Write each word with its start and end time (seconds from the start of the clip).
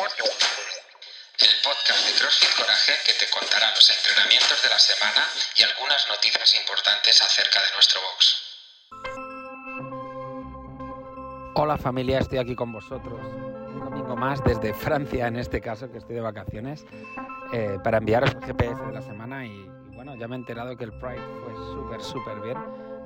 el 0.00 1.50
podcast 1.62 2.06
de 2.06 2.14
CrossFit 2.18 2.56
Coraje 2.56 2.92
que 3.04 3.12
te 3.12 3.28
contará 3.28 3.70
los 3.74 3.90
entrenamientos 3.90 4.62
de 4.62 4.68
la 4.70 4.78
semana 4.78 5.28
y 5.56 5.62
algunas 5.62 6.08
noticias 6.08 6.54
importantes 6.54 7.20
acerca 7.20 7.60
de 7.60 7.66
nuestro 7.74 8.00
box. 8.00 8.36
Hola 11.54 11.76
familia, 11.76 12.20
estoy 12.20 12.38
aquí 12.38 12.56
con 12.56 12.72
vosotros 12.72 13.20
un 13.20 13.80
domingo 13.80 14.16
más 14.16 14.42
desde 14.42 14.72
Francia 14.72 15.26
en 15.26 15.36
este 15.36 15.60
caso, 15.60 15.92
que 15.92 15.98
estoy 15.98 16.14
de 16.14 16.22
vacaciones, 16.22 16.86
eh, 17.52 17.76
para 17.84 17.98
enviaros 17.98 18.30
el 18.30 18.42
GPS 18.42 18.82
de 18.82 18.92
la 18.92 19.02
semana 19.02 19.44
y, 19.44 19.70
bueno, 20.02 20.14
ya 20.14 20.28
me 20.28 20.34
he 20.34 20.38
enterado 20.38 20.74
que 20.78 20.84
el 20.84 20.92
Pride 20.92 21.20
fue 21.44 21.54
súper, 21.74 22.00
súper 22.00 22.40
bien 22.40 22.56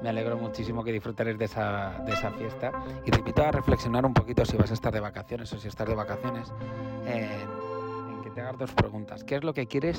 me 0.01 0.11
alegro 0.11 0.37
muchísimo 0.37 0.85
que 0.85 0.93
disfrutaréis 0.93 1.37
de 1.37 1.47
esa, 1.47 1.99
de 2.07 2.13
esa 2.13 2.31
fiesta 2.31 2.71
y 3.05 3.11
te 3.11 3.19
invito 3.19 3.43
a 3.43 3.51
reflexionar 3.51 4.07
un 4.07 4.15
poquito 4.15 4.45
si 4.45 4.57
vas 4.57 4.71
a 4.71 4.75
estar 4.75 4.93
de 4.93 5.01
vacaciones 5.01 5.53
o 5.53 5.59
si 5.59 5.67
estás 5.67 5.89
de 5.89 5.95
vacaciones 5.97 6.53
en, 7.05 8.23
que 8.23 8.31
te 8.31 8.41
hagas 8.43 8.59
dos 8.59 8.73
preguntas. 8.75 9.25
¿Qué 9.25 9.35
es 9.35 9.43
lo 9.43 9.53
que 9.53 9.67
quieres 9.67 9.99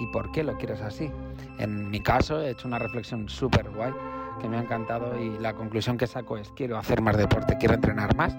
y 0.00 0.06
por 0.06 0.32
qué 0.32 0.42
lo 0.42 0.56
quieres 0.56 0.80
así? 0.80 1.10
En 1.58 1.90
mi 1.90 2.00
caso 2.00 2.40
he 2.40 2.48
hecho 2.48 2.66
una 2.66 2.78
reflexión 2.78 3.28
súper 3.28 3.68
guay 3.68 3.92
que 4.40 4.48
me 4.48 4.56
ha 4.56 4.62
encantado 4.62 5.20
y 5.20 5.38
la 5.38 5.52
conclusión 5.52 5.98
que 5.98 6.06
saco 6.06 6.38
es 6.38 6.50
quiero 6.52 6.78
hacer 6.78 7.02
más 7.02 7.18
deporte, 7.18 7.58
quiero 7.58 7.74
entrenar 7.74 8.16
más, 8.16 8.34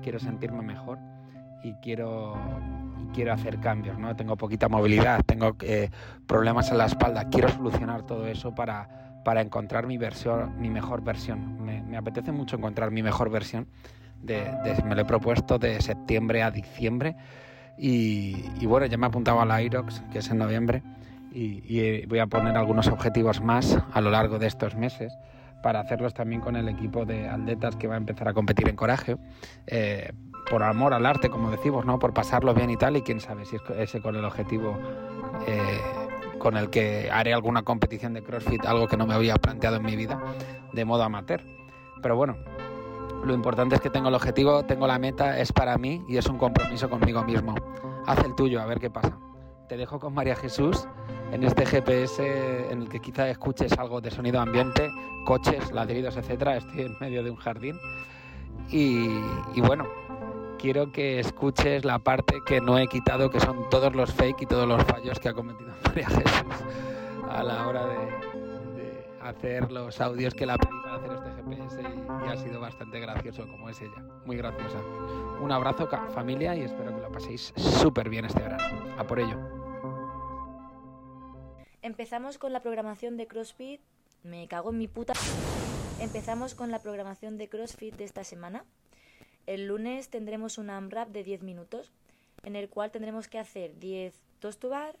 quiero 0.00 0.20
sentirme 0.20 0.62
mejor 0.62 1.00
y 1.62 1.74
quiero 1.74 2.34
quiero 3.12 3.34
hacer 3.34 3.60
cambios, 3.60 3.98
¿no? 3.98 4.16
Tengo 4.16 4.36
poquita 4.36 4.68
movilidad, 4.68 5.22
tengo 5.26 5.54
eh, 5.60 5.90
problemas 6.26 6.70
en 6.70 6.78
la 6.78 6.86
espalda, 6.86 7.28
quiero 7.28 7.50
solucionar 7.50 8.06
todo 8.06 8.26
eso 8.26 8.54
para 8.54 9.02
para 9.22 9.40
encontrar 9.40 9.86
mi 9.86 9.98
versión, 9.98 10.60
mi 10.60 10.70
mejor 10.70 11.02
versión. 11.02 11.62
Me, 11.64 11.96
apetece 11.96 12.32
mucho 12.32 12.56
encontrar 12.56 12.90
mi 12.90 13.02
mejor 13.02 13.30
versión. 13.30 13.68
De, 14.22 14.44
me 14.84 14.94
lo 14.94 15.02
he 15.02 15.04
propuesto 15.04 15.58
de 15.58 15.80
septiembre 15.80 16.42
a 16.42 16.50
diciembre 16.50 17.16
y, 17.76 18.66
bueno, 18.66 18.86
ya 18.86 18.96
me 18.96 19.06
he 19.06 19.08
apuntado 19.08 19.40
a 19.40 19.44
la 19.44 19.60
IROX, 19.62 20.02
que 20.12 20.18
es 20.18 20.30
en 20.30 20.38
noviembre, 20.38 20.82
y, 21.32 22.06
voy 22.06 22.20
a 22.20 22.26
poner 22.26 22.56
algunos 22.56 22.86
objetivos 22.88 23.40
más 23.40 23.78
a 23.92 24.00
lo 24.00 24.10
largo 24.10 24.38
de 24.38 24.46
estos 24.46 24.76
meses 24.76 25.12
para 25.62 25.80
hacerlos 25.80 26.12
también 26.14 26.40
con 26.40 26.56
el 26.56 26.68
equipo 26.68 27.04
de 27.04 27.28
atletas 27.28 27.76
que 27.76 27.86
va 27.86 27.94
a 27.94 27.98
empezar 27.98 28.28
a 28.28 28.32
competir 28.32 28.68
en 28.68 28.76
Coraje, 28.76 29.16
eh, 29.66 30.12
por 30.48 30.62
amor 30.62 30.94
al 30.94 31.06
arte, 31.06 31.30
como 31.30 31.50
decimos, 31.50 31.84
¿no? 31.84 31.98
por 31.98 32.12
pasarlo 32.12 32.54
bien 32.54 32.70
y 32.70 32.76
tal, 32.76 32.96
y 32.96 33.02
quién 33.02 33.20
sabe 33.20 33.44
si 33.44 33.56
es 33.56 33.62
ese 33.76 34.00
con 34.00 34.16
el 34.16 34.24
objetivo 34.24 34.76
eh, 35.46 35.80
con 36.38 36.56
el 36.56 36.70
que 36.70 37.08
haré 37.10 37.32
alguna 37.32 37.62
competición 37.62 38.14
de 38.14 38.22
CrossFit, 38.22 38.66
algo 38.66 38.88
que 38.88 38.96
no 38.96 39.06
me 39.06 39.14
había 39.14 39.36
planteado 39.36 39.76
en 39.76 39.84
mi 39.84 39.94
vida, 39.94 40.20
de 40.72 40.84
modo 40.84 41.04
amateur. 41.04 41.40
Pero 42.02 42.16
bueno, 42.16 42.36
lo 43.24 43.32
importante 43.32 43.76
es 43.76 43.80
que 43.80 43.90
tengo 43.90 44.08
el 44.08 44.14
objetivo, 44.16 44.64
tengo 44.64 44.88
la 44.88 44.98
meta, 44.98 45.38
es 45.38 45.52
para 45.52 45.78
mí 45.78 46.04
y 46.08 46.16
es 46.16 46.26
un 46.26 46.38
compromiso 46.38 46.90
conmigo 46.90 47.22
mismo. 47.22 47.54
Haz 48.06 48.24
el 48.24 48.34
tuyo, 48.34 48.60
a 48.60 48.66
ver 48.66 48.80
qué 48.80 48.90
pasa. 48.90 49.16
Te 49.68 49.76
dejo 49.76 50.00
con 50.00 50.12
María 50.14 50.34
Jesús 50.34 50.88
en 51.30 51.44
este 51.44 51.64
GPS 51.64 52.72
en 52.72 52.82
el 52.82 52.88
que 52.88 52.98
quizá 52.98 53.28
escuches 53.30 53.72
algo 53.78 54.00
de 54.00 54.10
sonido 54.10 54.40
ambiente, 54.40 54.90
coches, 55.24 55.70
ladridos, 55.70 56.16
etcétera. 56.16 56.56
Estoy 56.56 56.82
en 56.82 56.96
medio 57.00 57.22
de 57.22 57.30
un 57.30 57.36
jardín. 57.36 57.78
Y, 58.68 59.06
y 59.54 59.60
bueno, 59.60 59.86
quiero 60.62 60.92
que 60.92 61.18
escuches 61.18 61.84
la 61.84 61.98
parte 61.98 62.40
que 62.46 62.60
no 62.60 62.78
he 62.78 62.86
quitado, 62.86 63.30
que 63.30 63.40
son 63.40 63.68
todos 63.68 63.96
los 63.96 64.12
fake 64.12 64.42
y 64.42 64.46
todos 64.46 64.68
los 64.68 64.80
fallos 64.84 65.18
que 65.18 65.28
ha 65.28 65.34
cometido 65.34 65.72
María 65.84 66.06
Jesús 66.08 66.54
a 67.28 67.42
la 67.42 67.66
hora 67.66 67.84
de, 67.84 68.32
hacer 69.20 69.72
los 69.72 70.00
audios 70.00 70.34
que 70.34 70.46
la 70.46 70.56
pedí 70.58 70.80
para 70.84 70.96
hacer 70.96 71.12
este 71.12 71.30
GPS 71.32 71.82
y, 71.82 72.28
ha 72.28 72.36
sido 72.36 72.60
bastante 72.60 73.00
gracioso 73.00 73.46
como 73.48 73.68
es 73.70 73.80
ella, 73.80 74.02
muy 74.24 74.36
graciosa. 74.36 74.78
Un 75.40 75.50
abrazo 75.50 75.88
familia 76.14 76.54
y 76.54 76.62
espero 76.62 76.94
que 76.94 77.02
lo 77.02 77.10
paséis 77.10 77.52
súper 77.56 78.08
bien 78.08 78.24
este 78.24 78.42
verano. 78.42 78.64
A 78.98 79.04
por 79.04 79.18
ello. 79.18 79.36
Empezamos 81.82 82.38
con 82.38 82.52
la 82.52 82.60
programación 82.60 83.16
de 83.16 83.26
CrossFit. 83.26 83.80
Me 84.22 84.46
cago 84.46 84.70
en 84.70 84.78
mi 84.78 84.86
puta. 84.86 85.12
Empezamos 86.00 86.54
con 86.54 86.70
la 86.70 86.80
programación 86.80 87.36
de 87.38 87.48
CrossFit 87.48 87.96
de 87.96 88.04
esta 88.04 88.22
semana. 88.22 88.64
El 89.46 89.66
lunes 89.66 90.08
tendremos 90.08 90.58
un 90.58 90.70
AMRAP 90.70 91.08
de 91.08 91.24
10 91.24 91.42
minutos, 91.42 91.90
en 92.44 92.56
el 92.56 92.68
cual 92.68 92.90
tendremos 92.90 93.28
que 93.28 93.38
hacer 93.38 93.78
10 93.78 94.14
toast 94.38 94.60
to 94.60 94.68
bar, 94.68 94.96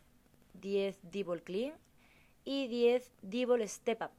10 0.60 0.98
D-ball 1.10 1.42
clean 1.42 1.74
y 2.44 2.66
10 2.68 3.10
D-ball 3.22 3.68
step 3.68 4.02
up. 4.02 4.10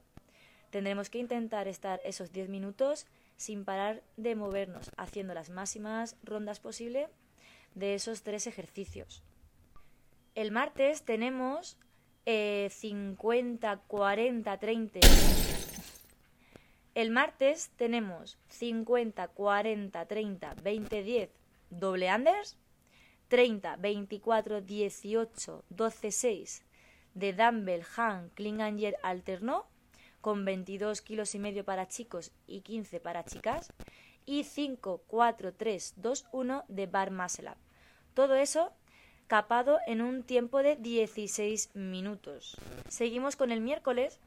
Tendremos 0.70 1.10
que 1.10 1.20
intentar 1.20 1.68
estar 1.68 2.00
esos 2.04 2.32
10 2.32 2.50
minutos 2.50 3.06
sin 3.38 3.66
parar 3.66 4.02
de 4.18 4.36
movernos, 4.36 4.90
haciendo 4.98 5.34
las 5.34 5.50
máximas 5.50 6.16
rondas 6.24 6.60
posible 6.60 7.10
de 7.76 7.96
esos 7.96 8.24
tres 8.24 8.48
ejercicios. 8.48 9.24
El 10.36 10.52
martes 10.52 11.04
tenemos 11.04 11.78
50, 12.26 13.78
40, 13.88 14.60
30 14.60 15.00
el 16.96 17.10
martes 17.12 17.72
tenemos 17.76 18.38
50, 18.50 19.28
40, 19.28 20.06
30, 20.06 20.56
20, 20.62 21.04
10 21.04 21.30
doble 21.70 22.14
unders, 22.14 22.58
30, 23.30 23.78
24, 23.78 24.62
18, 24.62 25.64
12, 25.70 26.12
6 26.12 26.64
de 27.16 27.34
dumbbell, 27.34 27.84
hand, 27.96 28.32
clean 28.34 28.62
and 28.62 28.80
jerk 28.80 28.98
alterno 29.04 29.66
con 30.22 30.46
22 30.46 31.02
kilos 31.02 31.36
y 31.36 31.40
medio 31.40 31.66
para 31.66 31.88
chicos 31.88 32.32
y 32.48 32.62
15 32.62 33.00
para 33.00 33.26
chicas 33.26 33.72
y 34.26 34.44
5, 34.44 35.04
4, 35.08 35.54
3, 35.54 35.94
2, 35.98 36.26
1 36.32 36.66
de 36.68 36.88
bar 36.88 37.12
muscle 37.12 37.50
up. 37.50 37.58
Todo 38.14 38.36
eso 38.36 38.72
capado 39.28 39.80
en 39.88 40.02
un 40.02 40.24
tiempo 40.24 40.64
de 40.64 40.76
16 40.76 41.76
minutos. 41.76 42.58
Seguimos 42.88 43.36
con 43.36 43.52
el 43.52 43.62
miércoles 43.62 44.20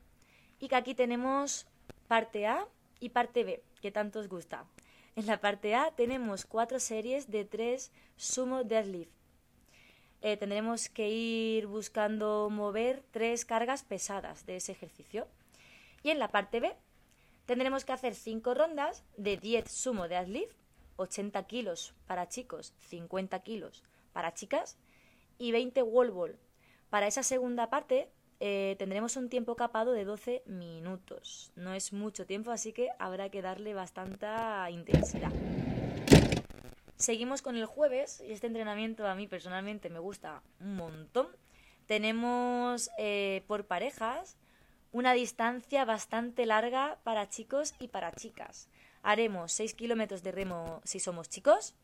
y 0.59 0.69
que 0.69 0.77
aquí 0.77 0.95
tenemos 0.95 1.67
parte 2.07 2.47
A 2.47 2.67
y 3.01 3.11
parte 3.11 3.45
B, 3.45 3.63
que 3.81 3.91
tanto 3.91 4.21
os 4.21 4.29
gusta. 4.29 4.65
En 5.17 5.27
la 5.27 5.41
parte 5.41 5.75
A 5.75 5.91
tenemos 5.93 6.45
cuatro 6.45 6.79
series 6.81 7.31
de 7.31 7.45
tres 7.45 7.93
sumo 8.17 8.65
deadlift. 8.65 9.13
Eh, 10.23 10.37
tendremos 10.37 10.89
que 10.89 11.09
ir 11.09 11.67
buscando 11.67 12.49
mover 12.51 13.03
tres 13.11 13.45
cargas 13.45 13.83
pesadas 13.83 14.47
de 14.47 14.57
ese 14.57 14.73
ejercicio. 14.73 15.27
Y 16.03 16.11
en 16.11 16.19
la 16.19 16.29
parte 16.29 16.61
B 16.61 16.75
tendremos 17.47 17.85
que 17.85 17.93
hacer 17.93 18.15
cinco 18.15 18.55
rondas 18.55 19.05
de 19.17 19.37
10 19.37 19.71
sumo 19.71 20.09
deadlift, 20.09 20.57
80 20.97 21.43
kilos 21.45 21.95
para 22.07 22.29
chicos, 22.29 22.75
50 22.79 23.39
kilos 23.41 23.83
para 24.13 24.35
chicas 24.35 24.77
y 25.39 25.53
20 25.53 25.83
wall 25.83 26.11
ball. 26.11 26.39
Para 26.91 27.07
esa 27.07 27.23
segunda 27.23 27.71
parte 27.71 28.11
eh, 28.39 28.77
tendremos 28.79 29.17
un 29.17 29.29
tiempo 29.29 29.57
capado 29.57 29.93
de 29.93 30.05
12 30.05 30.43
minutos. 30.47 31.51
No 31.57 31.73
es 31.73 31.93
mucho 31.93 32.27
tiempo, 32.27 32.51
así 32.51 32.73
que 32.73 32.91
habrá 32.99 33.31
que 33.31 33.43
darle 33.43 33.75
bastante 33.75 34.27
intensidad. 34.71 35.33
Seguimos 36.97 37.43
con 37.43 37.57
el 37.57 37.67
jueves 37.67 38.23
y 38.27 38.33
este 38.33 38.47
entrenamiento 38.47 39.07
a 39.07 39.15
mí 39.15 39.27
personalmente 39.27 39.91
me 39.91 39.99
gusta 39.99 40.43
un 40.61 40.77
montón. 40.77 41.29
Tenemos 41.87 42.91
eh, 42.99 43.45
por 43.47 43.67
parejas 43.67 44.37
una 44.93 45.13
distancia 45.13 45.85
bastante 45.85 46.47
larga 46.47 46.99
para 47.05 47.29
chicos 47.29 47.75
y 47.79 47.89
para 47.89 48.13
chicas. 48.13 48.69
Haremos 49.03 49.53
6 49.53 49.75
kilómetros 49.75 50.23
de 50.23 50.33
remo 50.33 50.81
si 50.85 51.01
somos 51.01 51.29
chicos 51.29 51.75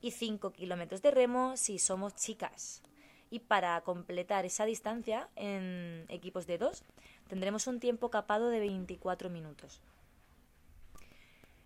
y 0.00 0.12
5 0.12 0.52
kilómetros 0.52 1.02
de 1.02 1.10
remo 1.10 1.56
si 1.56 1.78
somos 1.78 2.14
chicas 2.14 2.82
y 3.30 3.40
para 3.40 3.80
completar 3.82 4.44
esa 4.46 4.64
distancia 4.64 5.28
en 5.36 6.04
equipos 6.08 6.46
de 6.46 6.58
dos 6.58 6.84
tendremos 7.28 7.66
un 7.66 7.80
tiempo 7.80 8.10
capado 8.10 8.48
de 8.48 8.60
24 8.60 9.30
minutos. 9.30 9.82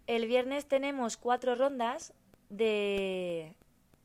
El 0.06 0.26
viernes 0.26 0.66
tenemos 0.66 1.16
cuatro 1.16 1.54
rondas 1.54 2.12
de, 2.50 3.54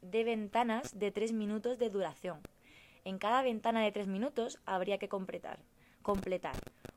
de 0.02 0.24
ventanas 0.24 0.98
de 1.00 1.12
3 1.12 1.34
minutos 1.34 1.80
de 1.80 1.90
duración. 1.90 2.40
En 3.04 3.18
cada 3.18 3.42
ventana 3.42 3.84
de 3.84 3.92
3 3.92 4.08
minutos 4.08 4.60
habría 4.66 5.00
que 5.00 5.10
completar, 5.10 5.60
completar 6.02 6.56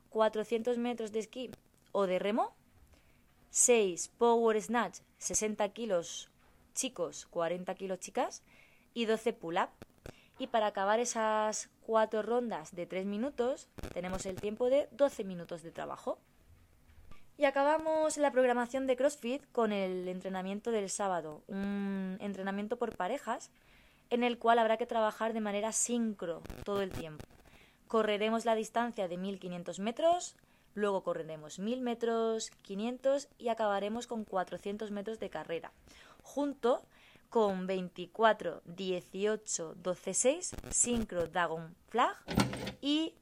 400 0.09 0.77
metros 0.77 1.11
de 1.11 1.19
esquí 1.19 1.51
o 1.91 2.05
de 2.05 2.19
remo, 2.19 2.53
6 3.49 4.09
power 4.17 4.61
snatch 4.61 4.99
60 5.17 5.67
kilos 5.69 6.29
chicos, 6.73 7.27
40 7.27 7.75
kilos 7.75 7.99
chicas 7.99 8.43
y 8.93 9.05
12 9.05 9.33
pull-up 9.33 9.69
y 10.41 10.47
para 10.47 10.65
acabar 10.65 10.99
esas 10.99 11.69
cuatro 11.81 12.23
rondas 12.23 12.73
de 12.73 12.87
tres 12.87 13.05
minutos, 13.05 13.67
tenemos 13.93 14.25
el 14.25 14.41
tiempo 14.41 14.71
de 14.71 14.87
12 14.89 15.23
minutos 15.23 15.61
de 15.61 15.69
trabajo. 15.69 16.17
Y 17.37 17.45
acabamos 17.45 18.17
la 18.17 18.31
programación 18.31 18.87
de 18.87 18.95
CrossFit 18.95 19.43
con 19.51 19.71
el 19.71 20.07
entrenamiento 20.07 20.71
del 20.71 20.89
sábado, 20.89 21.43
un 21.45 22.17
entrenamiento 22.21 22.77
por 22.77 22.97
parejas 22.97 23.51
en 24.09 24.23
el 24.23 24.39
cual 24.39 24.57
habrá 24.57 24.77
que 24.77 24.87
trabajar 24.87 25.33
de 25.33 25.41
manera 25.41 25.71
sincro 25.73 26.41
todo 26.65 26.81
el 26.81 26.89
tiempo. 26.89 27.23
Correremos 27.87 28.43
la 28.43 28.55
distancia 28.55 29.07
de 29.07 29.17
1500 29.17 29.77
metros, 29.77 30.35
luego 30.73 31.03
correremos 31.03 31.59
1000 31.59 31.81
metros, 31.81 32.49
500 32.63 33.27
y 33.37 33.49
acabaremos 33.49 34.07
con 34.07 34.25
400 34.25 34.89
metros 34.89 35.19
de 35.19 35.29
carrera, 35.29 35.71
junto 36.23 36.81
con 37.31 37.65
24, 37.65 38.61
18, 38.65 39.75
12, 39.75 40.13
6, 40.13 40.51
sincro 40.69 41.27
Dragon 41.27 41.73
Flag 41.87 42.17
y 42.81 43.15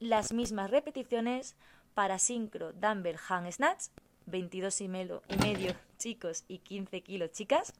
las 0.00 0.34
mismas 0.34 0.70
repeticiones 0.70 1.56
para 1.94 2.18
sincro 2.18 2.74
dumbbell 2.74 3.16
hang 3.16 3.50
snatch, 3.50 3.86
22 4.26 4.82
y 4.82 4.88
medio, 4.88 5.22
chicos 5.96 6.44
y 6.46 6.58
15 6.58 7.00
kilos 7.00 7.32
chicas, 7.32 7.72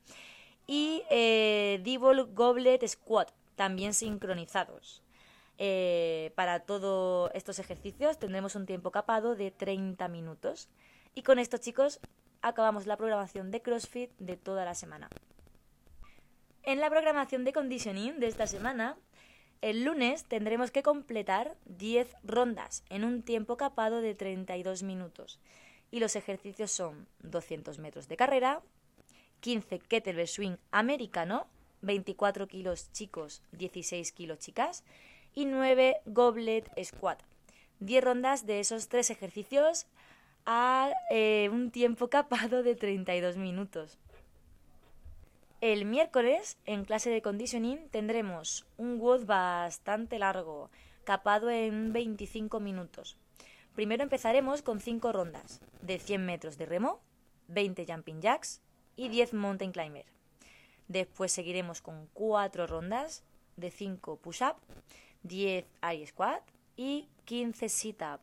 y 0.66 1.02
eh, 1.10 1.82
Goblet 2.32 2.88
Squat, 2.88 3.31
también 3.54 3.92
sincronizados. 3.92 5.02
Eh, 5.58 6.32
para 6.34 6.60
todos 6.60 7.31
estos 7.34 7.58
ejercicios 7.58 8.19
tendremos 8.19 8.56
un 8.56 8.64
tiempo 8.64 8.90
capado 8.90 9.36
de 9.36 9.50
30 9.50 10.08
minutos. 10.08 10.70
Y 11.14 11.22
con 11.22 11.38
esto, 11.38 11.58
chicos, 11.58 12.00
acabamos 12.40 12.86
la 12.86 12.96
programación 12.96 13.50
de 13.50 13.60
CrossFit 13.60 14.10
de 14.19 14.38
toda 14.38 14.64
la 14.64 14.75
semana. 14.75 15.10
En 16.66 16.81
la 16.81 16.88
programación 16.88 17.44
de 17.44 17.52
conditioning 17.52 18.19
de 18.20 18.26
esta 18.26 18.46
semana, 18.46 18.96
el 19.61 19.84
lunes 19.84 20.25
tendremos 20.25 20.70
que 20.70 20.82
completar 20.82 21.58
10 21.66 22.16
rondas 22.22 22.84
en 22.88 23.05
un 23.05 23.22
tiempo 23.22 23.58
capado 23.58 24.00
de 24.00 24.14
32 24.14 24.82
minutos. 24.82 25.38
Y 25.90 26.00
los 26.00 26.16
ejercicios 26.16 26.70
son 26.70 27.06
200 27.22 27.78
metros 27.81 28.08
de 28.08 28.16
carrera, 28.16 28.62
15 29.40 29.78
kettlebell 29.78 30.26
swing 30.26 30.56
americano, 30.70 31.46
24 31.82 32.49
kilos 32.49 32.90
chicos, 32.93 33.43
16 33.52 34.12
kilos 34.12 34.38
chicas, 34.38 34.84
y 35.34 35.44
9 35.44 35.99
goblet 36.06 36.70
squat. 36.82 37.20
10 37.81 38.02
rondas 38.02 38.46
de 38.46 38.60
esos 38.60 38.88
tres 38.88 39.10
ejercicios 39.10 39.87
a 40.46 40.93
eh, 41.10 41.50
un 41.52 41.70
tiempo 41.70 42.08
capado 42.08 42.62
de 42.62 42.75
32 42.75 43.37
minutos. 43.37 43.99
El 45.64 45.87
miércoles, 45.87 46.58
en 46.66 46.84
clase 46.84 47.08
de 47.08 47.22
conditioning, 47.22 47.88
tendremos 47.88 48.66
un 48.76 49.00
WOD 49.00 49.25
bastante 49.25 50.19
largo, 50.19 50.70
capado 51.05 51.49
en 51.49 51.94
25 51.94 52.61
minutos. 52.61 53.16
Primero 53.75 54.02
empezaremos 54.02 54.61
con 54.61 54.78
5 54.78 55.11
rondas, 55.11 55.62
de 55.81 55.99
100 55.99 56.26
metros 56.26 56.58
de 56.58 56.66
remo, 56.66 57.00
20 57.49 57.87
jumping 57.87 58.20
jacks 58.20 58.61
y 58.94 59.08
10 59.08 59.32
mountain 59.32 59.72
climber. 59.72 60.05
Después 60.88 61.32
seguiremos 61.32 61.81
con 61.81 62.10
4 62.12 62.67
rondas, 62.67 63.25
de 63.56 63.70
5 63.70 64.19
push-up, 64.19 64.56
10 65.22 65.64
air 65.81 66.06
squat 66.06 66.43
y 66.76 67.08
15 67.25 67.70
sit-up. 67.70 68.20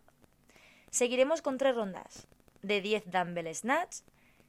Seguiremos 0.91 1.41
con 1.41 1.57
3 1.57 1.73
rondas, 1.73 2.27
de 2.61 2.81
10 2.81 3.09
dumbbell 3.09 3.55
snatch, 3.55 4.01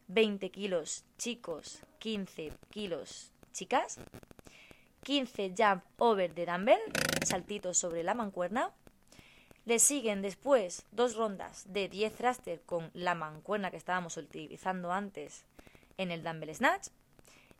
20 0.08 0.50
kilos 0.50 1.06
chicos, 1.16 1.86
15 2.02 2.52
kilos 2.70 3.30
chicas, 3.52 4.00
15 5.04 5.54
jump 5.56 5.84
over 5.98 6.34
de 6.34 6.46
dumbbell, 6.46 6.80
saltitos 7.24 7.78
sobre 7.78 8.02
la 8.02 8.14
mancuerna. 8.14 8.72
Le 9.66 9.78
siguen 9.78 10.20
después 10.20 10.84
dos 10.90 11.14
rondas 11.14 11.72
de 11.72 11.88
10 11.88 12.16
thruster 12.16 12.60
con 12.62 12.90
la 12.92 13.14
mancuerna 13.14 13.70
que 13.70 13.76
estábamos 13.76 14.16
utilizando 14.16 14.90
antes 14.90 15.44
en 15.96 16.10
el 16.10 16.24
dumbbell 16.24 16.52
snatch 16.52 16.88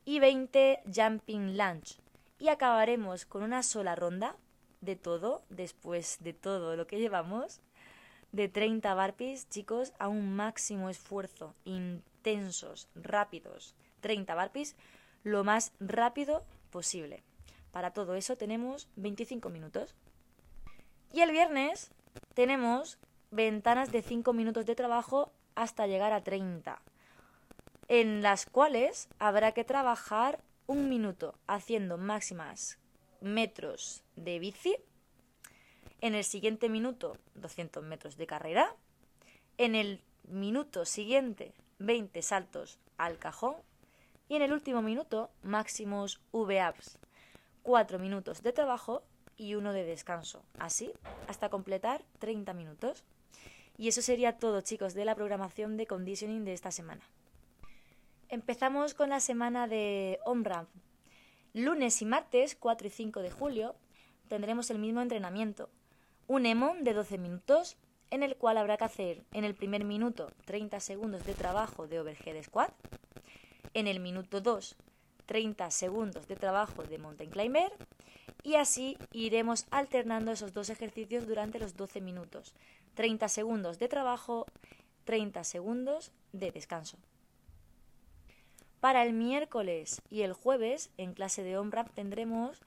y 0.05 0.19
20 0.19 0.81
jumping 0.93 1.57
lunge. 1.57 2.01
Y 2.41 2.49
acabaremos 2.49 3.25
con 3.27 3.45
una 3.45 3.63
sola 3.63 3.95
ronda 3.95 4.35
de 4.81 4.97
todo, 4.97 5.45
después 5.51 6.17
de 6.19 6.33
todo 6.33 6.75
lo 6.75 6.89
que 6.89 6.99
llevamos, 6.99 7.61
de 8.33 8.49
30 8.49 8.93
burpees, 8.93 9.49
chicos, 9.51 9.93
a 10.01 10.09
un 10.09 10.35
máximo 10.35 10.91
esfuerzo, 10.91 11.55
intensos, 11.65 12.89
rápidos. 12.97 13.77
30 14.03 14.35
burpees, 14.35 14.77
lo 15.25 15.45
más 15.45 15.73
rápido 15.81 16.45
posible. 16.71 17.23
Para 17.71 17.93
todo 17.93 18.15
eso 18.15 18.37
tenemos 18.37 18.89
25 18.97 19.49
minutos. 19.49 19.95
Y 21.11 21.23
el 21.23 21.31
viernes 21.31 21.91
tenemos 22.35 22.99
ventanas 23.31 23.91
de 23.91 24.03
5 24.03 24.35
minutos 24.35 24.67
de 24.67 24.75
trabajo 24.75 25.33
hasta 25.55 25.87
llegar 25.87 26.13
a 26.13 26.23
30, 26.23 26.83
en 27.89 28.23
las 28.23 28.45
cuales 28.45 29.09
habrá 29.19 29.53
que 29.53 29.65
trabajar 29.65 30.43
un 30.67 30.89
minuto 30.89 31.35
haciendo 31.47 31.99
máximas 31.99 32.79
metros 33.21 34.03
de 34.17 34.39
bici. 34.39 34.77
En 36.01 36.15
el 36.15 36.25
siguiente 36.25 36.69
minuto, 36.69 37.17
200 37.37 37.83
metros 37.85 38.17
de 38.17 38.27
carrera. 38.27 38.75
En 39.57 39.75
el 39.75 40.03
minuto 40.25 40.85
siguiente, 40.85 41.55
20 41.79 42.21
saltos 42.23 42.79
al 42.97 43.19
cajón. 43.19 43.57
Y 44.33 44.37
en 44.37 44.41
el 44.41 44.55
último 44.55 44.81
minuto, 44.81 45.29
máximos 45.43 46.23
V-ups. 46.33 46.99
4 47.65 47.99
minutos 47.99 48.43
de 48.43 48.55
trabajo 48.55 49.03
y 49.37 49.57
uno 49.57 49.75
de 49.75 49.85
descanso. 49.85 50.43
Así 50.59 50.91
hasta 51.29 51.51
completar 51.51 52.03
30 52.19 52.55
minutos. 52.55 53.05
Y 53.77 53.89
eso 53.89 54.01
sería 54.01 54.39
todo, 54.39 54.63
chicos, 54.63 54.95
de 54.95 55.05
la 55.05 55.15
programación 55.15 55.77
de 55.77 55.87
conditioning 55.87 56.47
de 56.47 56.55
esta 56.55 56.71
semana. 56.71 57.03
Empezamos 58.31 58.95
con 58.95 59.11
la 59.11 59.21
semana 59.21 59.69
de 59.69 60.19
OMRAM, 60.25 60.67
Lunes 61.53 62.01
y 62.01 62.07
martes, 62.07 62.57
4 62.59 62.87
y 62.87 62.91
5 62.91 63.21
de 63.21 63.31
julio, 63.31 63.75
tendremos 64.29 64.71
el 64.71 64.79
mismo 64.79 65.03
entrenamiento. 65.03 65.69
Un 66.27 66.47
EMON 66.47 66.85
de 66.85 66.95
12 66.95 67.19
minutos, 67.19 67.77
en 68.09 68.23
el 68.23 68.37
cual 68.37 68.57
habrá 68.57 68.79
que 68.79 68.85
hacer 68.85 69.25
en 69.35 69.45
el 69.45 69.55
primer 69.55 69.85
minuto 69.85 70.33
30 70.47 70.81
segundos 70.81 71.27
de 71.27 71.35
trabajo 71.35 71.87
de 71.87 72.01
overhead 72.01 72.43
squat, 72.43 72.73
en 73.75 73.87
el 73.87 74.01
minuto 74.01 74.41
2 74.41 74.77
30 75.27 75.71
segundos 75.71 76.29
de 76.29 76.37
trabajo 76.37 76.83
de 76.83 76.99
mountain 76.99 77.31
climber 77.31 77.73
y 78.43 78.57
así 78.57 78.99
iremos 79.13 79.67
alternando 79.71 80.33
esos 80.33 80.53
dos 80.53 80.69
ejercicios 80.69 81.27
durante 81.27 81.59
los 81.59 81.77
12 81.77 82.01
minutos. 82.01 82.55
30 82.95 83.29
segundos 83.29 83.79
de 83.79 83.89
trabajo, 83.89 84.47
30 85.05 85.45
segundos 85.45 86.13
de 86.33 86.51
descanso. 86.51 86.99
Para 88.81 89.05
el 89.05 89.13
miércoles 89.13 90.03
y 90.11 90.23
el 90.23 90.33
jueves, 90.33 90.91
en 90.97 91.15
clase 91.15 91.45
de 91.45 91.57
OMRAP, 91.57 91.95
tendremos 91.95 92.61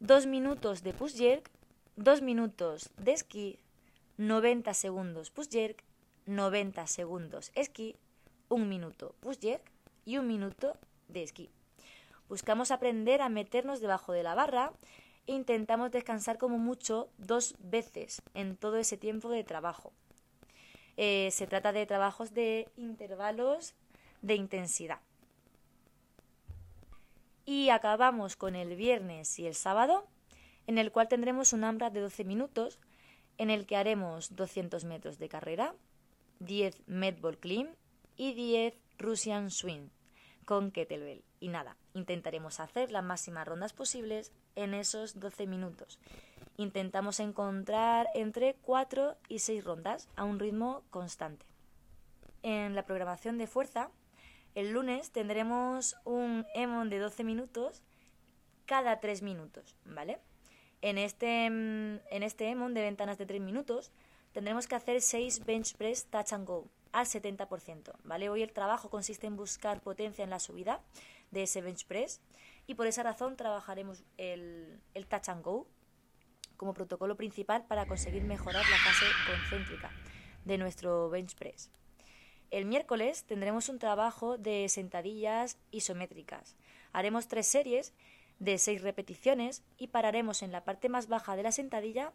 dos 0.00 0.26
minutos 0.26 0.82
de 0.82 0.92
push 0.92 1.16
jerk, 1.16 1.50
dos 1.96 2.20
minutos 2.20 2.90
de 2.98 3.12
esquí, 3.12 3.58
90 4.18 4.74
segundos 4.74 5.30
push 5.30 5.48
jerk, 5.48 5.82
90 6.26 6.86
segundos 6.86 7.52
esquí, 7.54 7.96
un 8.48 8.68
minuto 8.68 9.14
push 9.20 9.38
jerk 9.38 9.75
y 10.06 10.16
un 10.16 10.26
minuto 10.26 10.78
de 11.08 11.22
esquí. 11.22 11.50
Buscamos 12.28 12.70
aprender 12.70 13.20
a 13.20 13.28
meternos 13.28 13.80
debajo 13.80 14.12
de 14.12 14.22
la 14.22 14.34
barra 14.34 14.72
e 15.26 15.32
intentamos 15.32 15.90
descansar 15.90 16.38
como 16.38 16.56
mucho 16.58 17.10
dos 17.18 17.56
veces 17.58 18.22
en 18.32 18.56
todo 18.56 18.78
ese 18.78 18.96
tiempo 18.96 19.28
de 19.28 19.44
trabajo. 19.44 19.92
Eh, 20.96 21.28
se 21.32 21.46
trata 21.46 21.72
de 21.72 21.84
trabajos 21.84 22.32
de 22.32 22.68
intervalos 22.76 23.74
de 24.22 24.34
intensidad. 24.34 25.00
Y 27.44 27.68
acabamos 27.68 28.34
con 28.34 28.56
el 28.56 28.74
viernes 28.76 29.38
y 29.38 29.46
el 29.46 29.54
sábado, 29.54 30.06
en 30.66 30.78
el 30.78 30.90
cual 30.90 31.08
tendremos 31.08 31.52
un 31.52 31.64
AMRAP 31.64 31.92
de 31.92 32.00
12 32.00 32.24
minutos, 32.24 32.80
en 33.38 33.50
el 33.50 33.66
que 33.66 33.76
haremos 33.76 34.34
200 34.34 34.84
metros 34.84 35.18
de 35.18 35.28
carrera, 35.28 35.74
10 36.40 36.82
medball 36.86 37.38
clean 37.38 37.76
y 38.16 38.32
10 38.32 38.74
Russian 38.98 39.50
swing 39.50 39.88
con 40.44 40.70
kettlebell. 40.70 41.24
Y 41.40 41.48
nada, 41.48 41.76
intentaremos 41.92 42.60
hacer 42.60 42.90
las 42.90 43.04
máximas 43.04 43.46
rondas 43.46 43.72
posibles 43.72 44.32
en 44.54 44.74
esos 44.74 45.20
12 45.20 45.46
minutos. 45.46 45.98
Intentamos 46.56 47.20
encontrar 47.20 48.08
entre 48.14 48.54
4 48.62 49.16
y 49.28 49.40
6 49.40 49.64
rondas 49.64 50.08
a 50.16 50.24
un 50.24 50.38
ritmo 50.38 50.82
constante. 50.90 51.44
En 52.42 52.74
la 52.74 52.86
programación 52.86 53.38
de 53.38 53.46
fuerza 53.46 53.90
el 54.56 54.70
lunes 54.70 55.10
tendremos 55.10 55.96
un 56.04 56.46
EMON 56.54 56.88
de 56.88 56.98
12 56.98 57.24
minutos 57.24 57.82
cada 58.64 59.00
3 59.00 59.20
minutos, 59.20 59.76
¿vale? 59.84 60.18
En 60.80 60.96
este, 60.96 61.44
en 61.44 62.00
este 62.10 62.48
EMON 62.48 62.72
de 62.72 62.80
ventanas 62.80 63.18
de 63.18 63.26
3 63.26 63.42
minutos 63.42 63.92
tendremos 64.32 64.66
que 64.66 64.74
hacer 64.74 65.02
6 65.02 65.44
bench 65.44 65.76
press 65.76 66.06
touch 66.06 66.32
and 66.32 66.46
go 66.46 66.70
al 66.96 67.04
70%, 67.04 67.92
¿vale? 68.04 68.30
Hoy 68.30 68.42
el 68.42 68.54
trabajo 68.54 68.88
consiste 68.88 69.26
en 69.26 69.36
buscar 69.36 69.82
potencia 69.82 70.24
en 70.24 70.30
la 70.30 70.38
subida 70.38 70.80
de 71.30 71.42
ese 71.42 71.60
bench 71.60 71.86
press 71.86 72.22
y 72.66 72.74
por 72.74 72.86
esa 72.86 73.02
razón 73.02 73.36
trabajaremos 73.36 74.02
el, 74.16 74.80
el 74.94 75.06
touch 75.06 75.28
and 75.28 75.44
go 75.44 75.66
como 76.56 76.72
protocolo 76.72 77.14
principal 77.14 77.66
para 77.66 77.84
conseguir 77.84 78.24
mejorar 78.24 78.64
la 78.70 78.78
fase 78.78 79.04
concéntrica 79.26 79.90
de 80.46 80.56
nuestro 80.56 81.10
bench 81.10 81.34
press. 81.36 81.70
El 82.50 82.64
miércoles 82.64 83.24
tendremos 83.24 83.68
un 83.68 83.78
trabajo 83.78 84.38
de 84.38 84.66
sentadillas 84.70 85.58
isométricas. 85.72 86.56
Haremos 86.94 87.28
tres 87.28 87.46
series 87.46 87.92
de 88.38 88.56
seis 88.56 88.80
repeticiones 88.80 89.62
y 89.76 89.88
pararemos 89.88 90.42
en 90.42 90.50
la 90.50 90.64
parte 90.64 90.88
más 90.88 91.08
baja 91.08 91.36
de 91.36 91.42
la 91.42 91.52
sentadilla 91.52 92.14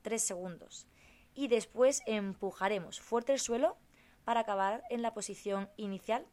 tres 0.00 0.22
segundos. 0.22 0.86
Y 1.34 1.48
después 1.48 2.00
empujaremos 2.06 2.98
fuerte 2.98 3.34
el 3.34 3.38
suelo 3.38 3.76
para 4.24 4.40
acabar 4.40 4.82
en 4.90 5.02
la 5.02 5.14
posición 5.14 5.68
inicial 5.76 6.26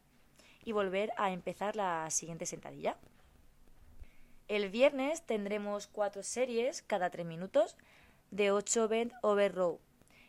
y 0.63 0.72
volver 0.72 1.12
a 1.17 1.31
empezar 1.31 1.75
la 1.75 2.10
siguiente 2.10 2.46
sentadilla. 2.46 2.98
El 4.48 4.69
viernes 4.69 5.24
tendremos 5.25 5.88
cuatro 5.88 6.24
series 6.24 6.81
cada 6.81 7.10
tres 7.10 7.25
minutos 7.25 7.77
de 8.31 8.51
8 8.51 8.88
bend 8.88 9.13
over 9.22 9.53
row 9.53 9.79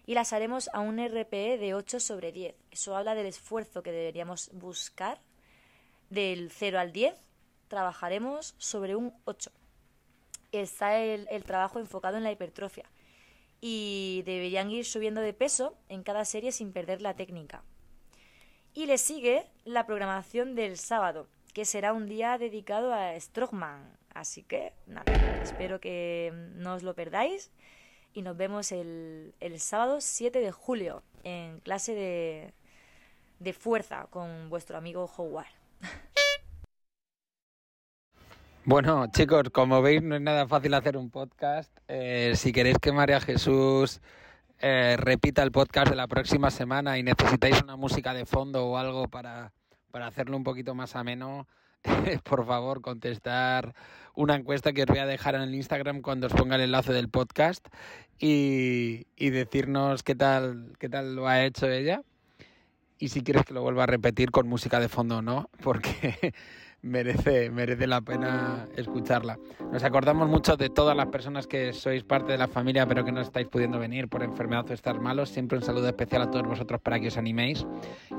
y 0.06 0.14
las 0.14 0.32
haremos 0.32 0.68
a 0.72 0.80
un 0.80 0.98
RPE 0.98 1.58
de 1.58 1.74
8 1.74 2.00
sobre 2.00 2.32
10. 2.32 2.54
Eso 2.70 2.96
habla 2.96 3.14
del 3.14 3.26
esfuerzo 3.26 3.82
que 3.82 3.92
deberíamos 3.92 4.50
buscar. 4.52 5.20
Del 6.10 6.50
0 6.50 6.78
al 6.80 6.92
10 6.92 7.14
trabajaremos 7.68 8.54
sobre 8.58 8.96
un 8.96 9.14
8. 9.24 9.52
Está 10.52 10.98
el, 10.98 11.28
el 11.30 11.44
trabajo 11.44 11.78
enfocado 11.78 12.16
en 12.16 12.24
la 12.24 12.32
hipertrofia 12.32 12.90
y 13.60 14.22
deberían 14.24 14.70
ir 14.70 14.84
subiendo 14.84 15.20
de 15.20 15.32
peso 15.32 15.76
en 15.88 16.02
cada 16.02 16.24
serie 16.24 16.52
sin 16.52 16.72
perder 16.72 17.02
la 17.02 17.14
técnica. 17.14 17.62
Y 18.72 18.86
le 18.86 18.98
sigue 18.98 19.46
la 19.64 19.86
programación 19.86 20.54
del 20.54 20.78
sábado, 20.78 21.26
que 21.52 21.64
será 21.64 21.92
un 21.92 22.06
día 22.06 22.38
dedicado 22.38 22.94
a 22.94 23.18
Strongman. 23.18 23.98
Así 24.14 24.42
que, 24.42 24.72
nada, 24.86 25.12
espero 25.42 25.80
que 25.80 26.32
no 26.54 26.74
os 26.74 26.82
lo 26.82 26.94
perdáis 26.94 27.50
y 28.12 28.22
nos 28.22 28.36
vemos 28.36 28.72
el, 28.72 29.34
el 29.40 29.60
sábado 29.60 30.00
7 30.00 30.40
de 30.40 30.52
julio 30.52 31.02
en 31.22 31.60
clase 31.60 31.94
de, 31.94 32.54
de 33.38 33.52
fuerza 33.52 34.06
con 34.10 34.48
vuestro 34.50 34.76
amigo 34.76 35.10
Howard. 35.16 35.46
Bueno, 38.66 39.06
chicos, 39.10 39.48
como 39.50 39.80
veis, 39.80 40.02
no 40.02 40.16
es 40.16 40.20
nada 40.20 40.46
fácil 40.46 40.74
hacer 40.74 40.98
un 40.98 41.08
podcast. 41.10 41.74
Eh, 41.88 42.34
si 42.36 42.52
queréis 42.52 42.76
que 42.78 42.92
María 42.92 43.18
Jesús 43.18 44.02
eh, 44.58 44.96
repita 44.98 45.42
el 45.42 45.50
podcast 45.50 45.88
de 45.88 45.96
la 45.96 46.06
próxima 46.06 46.50
semana 46.50 46.98
y 46.98 47.02
necesitáis 47.02 47.62
una 47.62 47.76
música 47.76 48.12
de 48.12 48.26
fondo 48.26 48.66
o 48.66 48.76
algo 48.76 49.08
para, 49.08 49.54
para 49.90 50.06
hacerlo 50.06 50.36
un 50.36 50.44
poquito 50.44 50.74
más 50.74 50.94
ameno, 50.94 51.48
por 52.22 52.46
favor, 52.46 52.82
contestar 52.82 53.74
una 54.14 54.34
encuesta 54.34 54.74
que 54.74 54.82
os 54.82 54.88
voy 54.88 54.98
a 54.98 55.06
dejar 55.06 55.36
en 55.36 55.40
el 55.40 55.54
Instagram 55.54 56.02
cuando 56.02 56.26
os 56.26 56.34
ponga 56.34 56.56
el 56.56 56.62
enlace 56.62 56.92
del 56.92 57.08
podcast 57.08 57.66
y, 58.18 59.06
y 59.16 59.30
decirnos 59.30 60.02
qué 60.02 60.14
tal, 60.14 60.74
qué 60.78 60.90
tal 60.90 61.16
lo 61.16 61.26
ha 61.26 61.42
hecho 61.44 61.66
ella 61.66 62.02
y 63.00 63.08
si 63.08 63.22
quieres 63.22 63.44
que 63.44 63.54
lo 63.54 63.62
vuelva 63.62 63.84
a 63.84 63.86
repetir 63.86 64.30
con 64.30 64.46
música 64.46 64.78
de 64.78 64.90
fondo 64.90 65.16
o 65.16 65.22
no, 65.22 65.48
porque 65.62 66.34
merece, 66.82 67.50
merece 67.50 67.86
la 67.86 68.00
pena 68.00 68.68
escucharla. 68.76 69.38
Nos 69.72 69.84
acordamos 69.84 70.28
mucho 70.28 70.56
de 70.56 70.70
todas 70.70 70.96
las 70.96 71.06
personas 71.06 71.46
que 71.46 71.72
sois 71.72 72.04
parte 72.04 72.32
de 72.32 72.38
la 72.38 72.48
familia 72.48 72.86
pero 72.86 73.04
que 73.04 73.12
no 73.12 73.20
estáis 73.20 73.48
pudiendo 73.48 73.78
venir 73.78 74.08
por 74.08 74.22
enfermedad 74.22 74.70
o 74.70 74.72
estar 74.72 75.00
malos. 75.00 75.30
Siempre 75.30 75.58
un 75.58 75.64
saludo 75.64 75.88
especial 75.88 76.22
a 76.22 76.30
todos 76.30 76.46
vosotros 76.46 76.80
para 76.80 76.98
que 77.00 77.08
os 77.08 77.16
animéis 77.16 77.66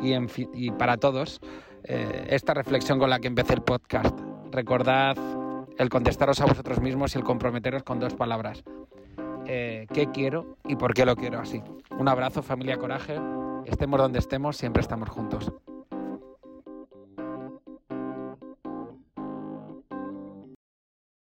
y, 0.02 0.72
para 0.72 0.98
todos 0.98 1.42
eh, 1.84 2.28
esta 2.30 2.54
reflexión 2.54 3.00
con 3.00 3.10
la 3.10 3.20
que 3.20 3.28
empecé 3.28 3.54
el 3.54 3.62
podcast. 3.62 4.18
Recordad 4.52 5.18
el 5.78 5.90
contestaros 5.90 6.40
a 6.42 6.46
vosotros 6.46 6.80
mismos 6.82 7.16
y 7.16 7.18
el 7.18 7.24
comprometeros 7.24 7.84
con 7.84 8.00
dos 8.00 8.14
palabras. 8.14 8.64
Eh, 9.48 9.88
¿Qué 9.92 10.08
quiero 10.12 10.58
y 10.66 10.76
por 10.76 10.94
qué 10.94 11.06
lo 11.06 11.16
quiero 11.16 11.40
así? 11.40 11.62
Un 11.98 12.08
abrazo 12.08 12.42
familia 12.42 12.78
Coraje. 12.78 13.20
Estemos 13.66 14.00
donde 14.00 14.20
estemos, 14.20 14.58
siempre 14.58 14.82
estamos 14.82 15.10
juntos. 15.10 15.52